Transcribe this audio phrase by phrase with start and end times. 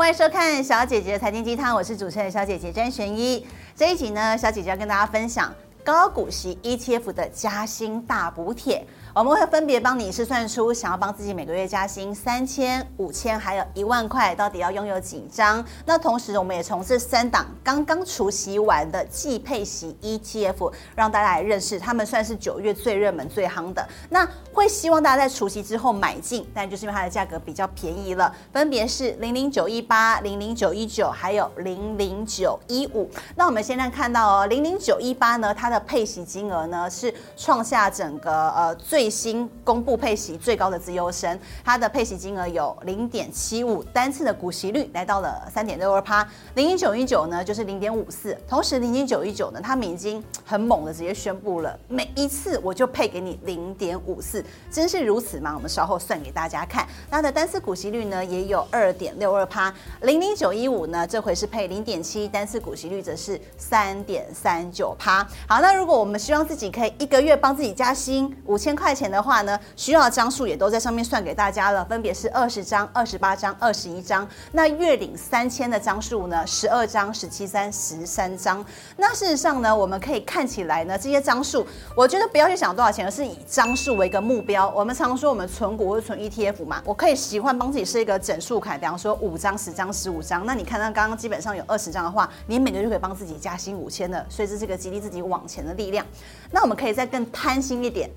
[0.00, 3.46] 欢迎收看小姐姐的财经鸡汤，我是主持人小姐姐詹玄一。
[3.76, 8.82] 这一集呢，小姐姐要跟大家分享高股息 ETF 的加薪大补贴。
[9.12, 15.64] 我们会分别帮你试算出想要帮自己每个月加薪三千、五千，还有一万块，到底要拥有几张？
[15.84, 23.84] 那同时，我们也从这三档刚刚除息完的季配息 ETF，让大家来认识，他们算是九月最热门、最夯的。
[24.10, 33.10] 那会希望大家在除息之后买进，但就是因为它的价格比较便宜了，分别是零零九一八、零零九一九，还有零零九一五。
[33.34, 46.22] 那我们现在看到哦，零零九一八呢，它的配息金额呢是创下整个呃最最新公布配息最高的资优生，它的配息金额有零点七五，单次的股息率来到了三点六二趴。
[46.54, 55.54] 零零九一九呢就是零点五四，同时零零九一九呢，他们已经很猛的直接宣布了，每一次我就配给你零点五四，真是如此吗？
[55.54, 56.86] 我们稍后算给大家看。
[57.10, 59.72] 它的单次股息率呢也有二点六二趴。
[60.02, 65.26] 零零九一五呢这回是配零点七，单次股息率则是三点三九趴。
[65.48, 68.89] 好，那如果我们希望自己可以一个月帮自己加薪五千块。
[68.90, 74.28] 块钱的话呢，需要的张数也都在上面算给大家了，分别是二十张、二十八张、二十一张。
[74.50, 78.64] 那月领三千的张数呢，十二张、十七张、十三张。
[78.96, 84.68] 那事实上呢，我们可以看起来呢，这些张数，我觉得不要去想多少钱，而是以张数为一个目标。
[84.70, 90.44] 我们常说我们存股或者存 ETF 嘛，我可以喜欢帮自己设一个整数卡，比方说五张、十张、十五张。
[90.44, 96.04] 那你看到刚刚基本上有二十张的话，你每个月就可以帮自己加薪五千的，所以这是个激励自己往前的力量。
[96.50, 98.10] 那我们可以再更贪心一点。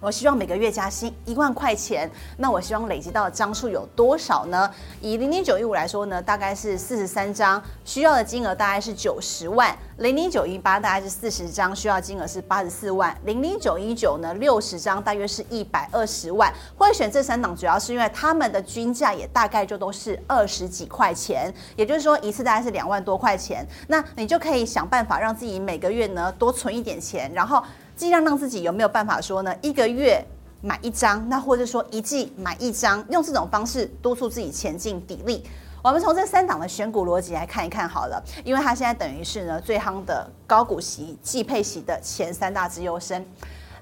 [0.00, 4.70] 我希望每个月加薪一万块钱，那我希望累积到的张数有多少呢？
[5.02, 16.50] 以零零九一五来说呢，大概是四十三张，需要的金额大概是九十万；零零九一八大概是四十张，需要金额是八十四万；零零九一九呢，六十张大约是一百二十万。
[16.78, 23.66] 会选这三档，主要是因为他们的均价也大概就都是二十几块钱，也就是说一次大概是两万多块钱。
[23.88, 27.62] 那你就可以想办法让自己每个月呢多存一点钱，然后。
[28.00, 29.54] 尽量让自己有没有办法说呢？
[29.60, 30.24] 一个月
[30.62, 35.42] 买一张，那或者说一季买一张，用这种方式督促自己前进砥砺。
[35.82, 43.22] 我们从这三档的选股逻辑来看一看好了，因为它现在等于是呢最夯的高股息季配息的前三大资优生。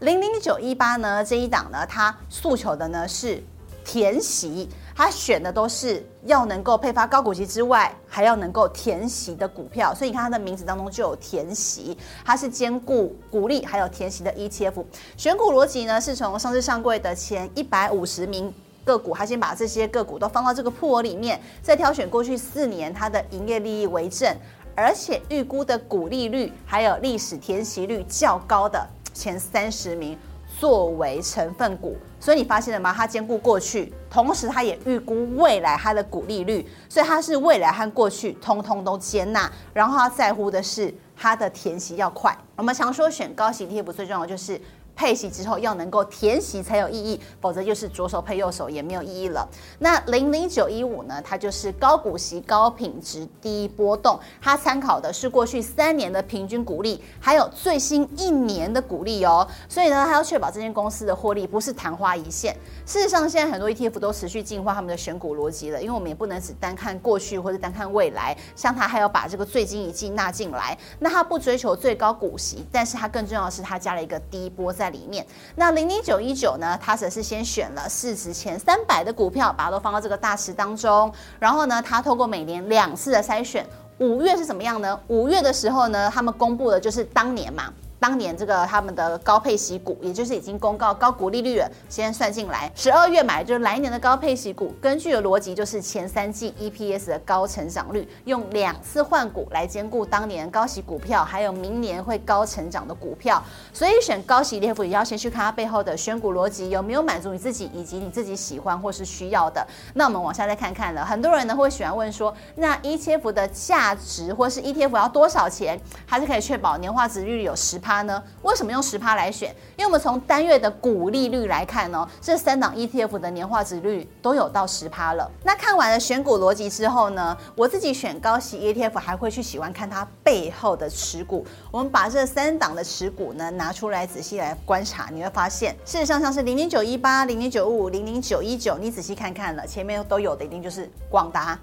[0.00, 3.40] 零零九一八呢这一档呢，它诉求的呢是
[3.84, 4.68] 填息。
[4.98, 14.84] 他选的都是要能够配发高股息之外，还要能够填息的股票，所以你看它的名字当中就有填息，它是兼顾股利还有填息的 ETF。
[15.16, 18.52] 选股逻辑呢，是从上市上柜的前一百五十名
[18.84, 24.36] 个股，他先把这些个股都放到这个铺里面，再挑选过去四年它的营业利益为正，
[24.74, 30.18] 而且预估的股利率还有历史填息率较高的前三十名。
[30.58, 32.92] 作为成分股，所以你发现了吗？
[32.92, 39.50] 它兼顾过去，同时它也预估未来它的股利率，所以它是未来和过去通通都接纳。
[39.72, 42.36] 然后它在乎的是它的填息要快。
[42.56, 44.60] 我们常说选高息贴补最重要就是。
[44.98, 49.48] 配息之后要能够填息才有意义，否则就是左手配右手也没有意义了。
[49.78, 51.22] 那零零九一五呢？
[51.24, 54.18] 它就是高股息、高品质、低波动。
[54.42, 59.46] 它参考的是过去三年的平均股利，还有最新一年的股利哦。
[59.68, 62.52] 所以呢，它要确保这间公司的获利不是昙花一现。
[62.84, 68.36] 事实上，现在很多 ETF 都持续进化他们的选股逻辑了，因为我们也不能只单看过去或者单看未来。
[68.56, 74.87] 像它还要把这个最近一季纳进来，那它不追求最高股息，但是它更重要的是它加了一个低波在。
[74.90, 75.26] 里面，
[75.56, 81.12] 那零零九一九呢，它则是先选了市值前三百的股票，把它都放到这个大池当中。
[81.38, 83.66] 然后呢，它透过每年两次的筛选，
[83.98, 84.98] 五月是怎么样呢？
[85.08, 87.72] 五月的时候呢，他们公布的就是当年嘛。
[88.00, 92.70] 当年这个他们的高配息股，也就是已经公告高股利率了，先算进来。
[92.76, 103.42] 十二月买就是来年的高配息股，根据的逻辑就是前三季 EPS 的高成长率，用两次换股来兼顾当年高息股票，还有明年会高成长的股票。
[103.72, 109.66] 所以选高息 ETF 也要先去看它背后的选股逻辑有没有满足你自己以及你自己喜欢或是需要的。
[109.94, 117.80] 那我们往下再看看了，很多人呢会喜欢问说，那 ETF 的价值或是 ETF 要多少钱，还是可以确保年化值率有十。
[117.88, 118.22] 它呢？
[118.42, 119.48] 为什么用十趴来选？
[119.78, 125.30] 因为我们从单月的股利率来看呢，这三档 ETF 的年化值率都有到十趴了。
[125.42, 131.46] 那看完了选股逻辑之后呢，我自己选高息 ETF 还会去喜欢看它背后的持股。
[131.70, 141.58] 我们把这三档的持股呢拿出来仔细来观察，你会发现，事实上像是零零九一八、零零九五、零零九一九，你仔细看看了，前面都有的一定就是广达、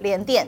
[0.00, 0.46] 联电，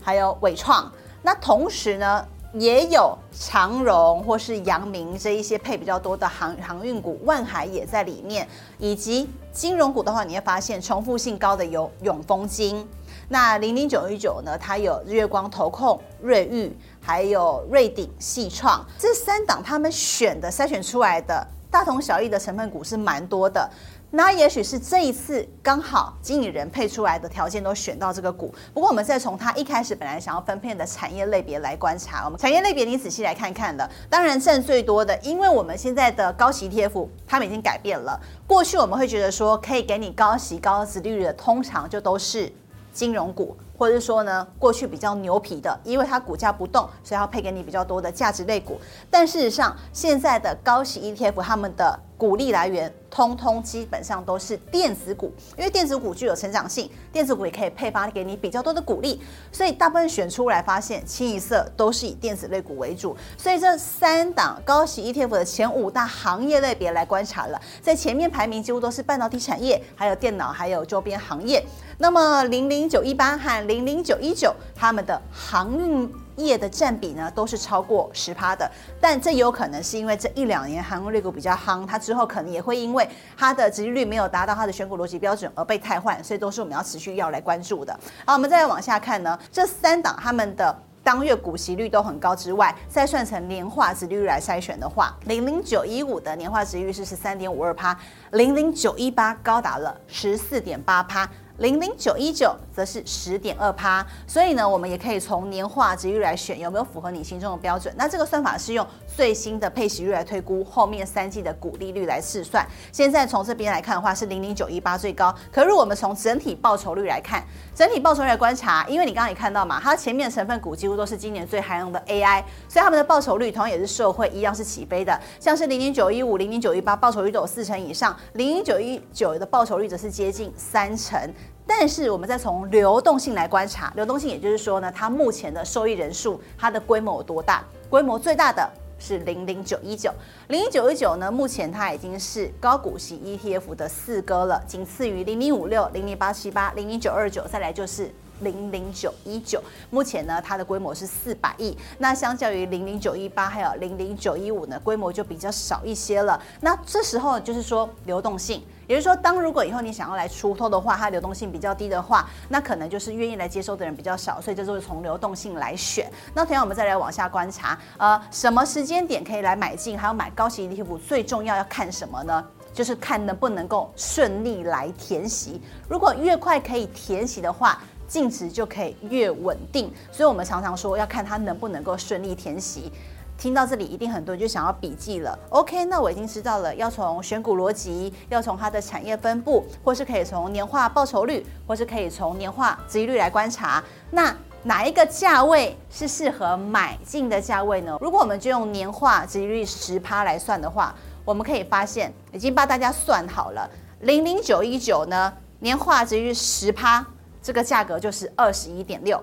[0.00, 0.90] 还有纬创。
[1.24, 8.46] 那同时呢，也有长荣或是阳明这一些配比较多的航航运股，万海也在里面，
[8.78, 12.86] 以及金融股的话，你会发现重复性高的有永丰金。
[13.28, 23.70] 那零零九一九呢，它有日月光投控、瑞昱，还有瑞鼎、矽创这三档，他们选的筛选出来的大同小异的成分股是蛮多的。
[24.14, 28.54] 那也许是这一次刚好经理人配出来的条件都选到这个股。
[28.74, 33.90] 不过我们再从它一开始本来想要分配的产业类别来观察，我们产业类别你仔细来看看了。
[34.10, 38.20] 当然占最多的，因为我们现在的高息 ETF 他们已经改变了。
[38.46, 42.52] 过去我们会觉得说可以给你高息高殖利率的，通常就都是
[42.92, 43.56] 金融股。
[43.78, 48.80] 或者是说呢，过去比较牛皮的，因为它股价不动，所以要配给你比较多的价值类股。
[49.10, 59.20] 但事实上，现在的高息 ETF 他们的股利来源，通通基本上都是电子股，因为电子股具有成长性，电子股也可以配发给你比较多的股利，
[59.50, 63.16] 所以大部分选出来发现，清一色都是以电子类股为主。
[63.36, 71.66] 所以这三档高息 ETF 的前五大行业类别来观察了，在前面排名几乎都是半导体产业，还有电脑，还有周边行业。
[71.98, 78.70] 那么零零九一八和零零九一九，他们的航运业的占比呢，都是超过十趴的。
[79.00, 87.98] 但这有可能是因为这一两年航运类股比较夯，它之后可能也会因为它的殖利率没有达到它的选股逻辑标准而被汰换，所以都是我们要持续要来关注的。
[88.24, 97.98] 好，我们再来往下看呢，这三档他们的当月股息率都很高之外，再算成年化殖利率来筛选的话，零零九一五的年化殖利率是十三点五二趴，
[98.30, 101.28] 零零九一八高达了十四点八趴。
[101.58, 107.94] 零零九一九则是十点二趴，所以呢，我们也可以从年化值率来选有没有符合你心中的标准。
[107.96, 112.66] 那这个算法是用最新的配息率来推估后面三季的股利率来试算。
[112.90, 115.32] 现在从这边来看的话，是零零九一八最高。
[115.52, 117.44] 可是如果我们从整体报酬率来看，
[117.74, 125.20] 整体报酬率来观察，因为你刚刚也看到嘛，它前面成分股几乎都是今年最夯用的 AI，所以他们的报酬率同样也是社会一样是起飞的。
[125.38, 131.20] 像是零零九一五、零零九一八报酬率都有四成以上，零零九一九的报酬率则是接近三成。
[131.66, 137.64] 但是我们再从流动性来观察，流动性也就是说呢，它目前的受益人数，它的规模有多大？
[137.88, 138.68] 规模最大的
[138.98, 140.12] 是零零九一九，
[140.48, 148.12] 零零九一九呢，目前它已经是高股息 ETF 的四哥了，仅次于零零五六、零零八七八、零零九二九，再来就是
[148.42, 149.62] 零零九一九。
[149.90, 156.40] 目前呢，它的规模是四百亿，那相较于零零九一八还有零零九一五呢，规模就比较少一些了。
[156.60, 158.62] 那这时候就是说流动性。
[158.88, 166.10] 也就是说，当如果以后你想要来出脱的话，它流动性比较低的话，那可能就是愿意来接收的人比较少，所以这就是从流动性来选。
[166.34, 169.98] 那同样，我们再来往下观察，呃，什么时间点可以来买进？
[169.98, 172.44] 还有买高息 ETF 最重要要看什么呢？
[172.74, 175.62] 就是看能不能够顺利来填息。
[175.88, 177.80] 如果越快可以填息的话，
[178.12, 179.90] 净值就可以越稳定。
[180.10, 182.92] 所以我们常常说要看它能不能够顺利填息。
[183.38, 185.36] 听到这里，一定很多人就想要笔记了。
[185.48, 193.82] OK，那我已经知道了，要从选股逻辑，要从它的产业分布，或是可以从年化报酬率，或是可以从年化殖利率来观察。
[194.10, 197.96] 那哪一个价位是适合买进的价位呢？
[198.00, 200.94] 如果我们就用年化殖利率十趴来算的话，
[201.24, 203.68] 我们可以发现，已经帮大家算好了，
[204.02, 207.04] 零零九一九呢，年化殖利率十趴，
[207.42, 209.18] 这个价格就是二十一点六；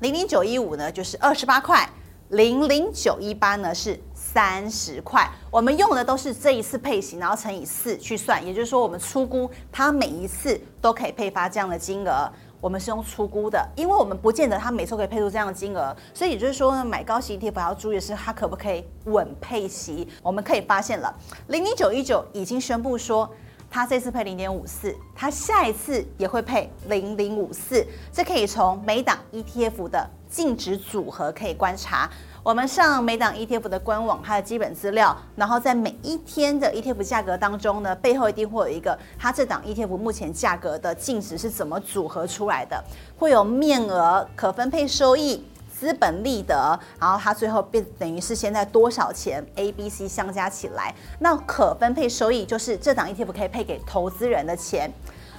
[0.00, 1.88] 零零九一五呢，就是二十八块。
[2.30, 12.28] 零零九一八呢是三十块，我们用的都是这一次配息，然后乘以四去算，也就是说我们初估它每一次都可以配发这样的金额，
[12.62, 20.08] 我们是用初估的，因为我们不见得它每次可以配出这样的金额，所以也就是说呢，买高息 ETF 要注意的是它可不可以稳配息。
[20.22, 21.14] 我们可以发现了，
[21.48, 23.30] 零零九一九已经宣布说。
[23.74, 32.08] 它这次配零点五四，它下一次也会配零零五四，这可以从每档 ETF 的净值组合可以观察。
[32.44, 42.80] 我们上每档 ETF 的官网，它的基本资料，然后在每一天的 ETF 价格当中呢，背后一定会有一个它这档 ETF 目前价格的净值是怎么组合出来的，
[43.18, 45.44] 会有面额、可分配收益。
[45.84, 54.90] 资本利得，然后它最后变等于是现在多少钱？A、B、C 相加起来，那可分配收益就是这档 ETF 可以配给投资人的钱。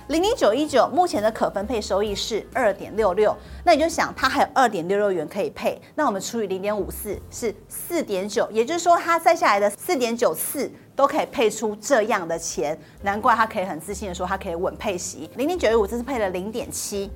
[0.09, 15.27] 零零九一九目前的可分配收益是二点六六，那你就想它还有二点六六元可以配，那我们除以零点五四是四点九，也就是说它再下来的四点九四都可以配出这样的钱，难怪它可以很自信的说它可以稳配息。
[15.37, 17.09] 零零九一五这是配了零点七，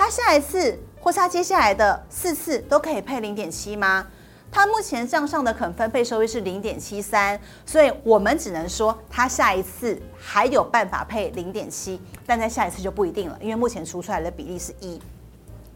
[0.00, 0.78] 他下一次。
[1.02, 4.06] 或是它接下来的四次都可以配零点七吗？
[4.52, 15.00] 他目前账上的可分配收益是零点七三，所以我们只能说他下一次还有办法配零点七，但在下一次就不一定了，因为目前除出来的比例是一。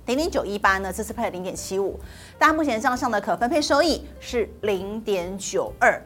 [0.05, 1.99] 零零九一八呢，这次配了零点七五，
[2.39, 5.99] 但目前账上的可分配收益是零点九二，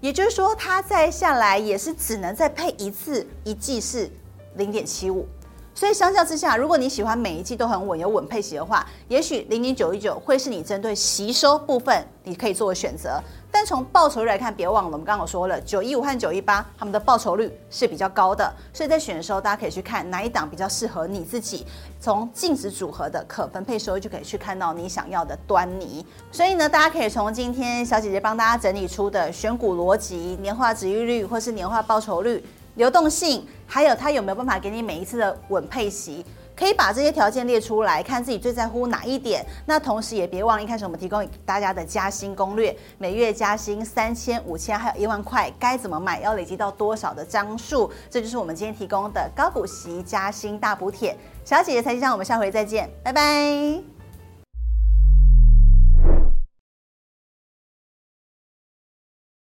[0.00, 4.10] 也就是说它再下来也是只能再配一次，一季是
[4.54, 5.28] 零点七五。
[5.74, 13.20] 所以相较之下，如果你喜欢每一季都很稳有稳配息的话，也许零零九一九会是你针对吸收部分你可以做的选择。
[13.50, 21.66] 但从报酬率来看，别忘了我们刚刚说了，九一五和九一八他们的报酬率是比较高的，所以在选的时候，大家可以去看哪一档比较适合你自己。
[22.00, 26.04] 从净值组合的可分配收益就可以去看到你想要的端倪。
[26.30, 32.44] 所以呢，大家可以从今天小姐姐帮大家整理出的选股逻辑、年化殖利率或是年化报酬率。
[32.74, 36.24] 流动性，还有它有没有办法给你每一次的稳配息，
[36.56, 39.44] 可以把这些条件列出来，看自己最在乎哪一点。
[39.66, 46.20] 那同时也别忘了，一开始我们提供大家的加薪攻略，每月加薪三千、五千，还有一万块，该怎么买？
[46.20, 47.90] 要累积到多少的张数？
[48.08, 51.16] 这就是我们今天提供的高股息加薪大补贴。
[51.44, 53.91] 小姐姐财经基汤，我们下回再见，拜拜。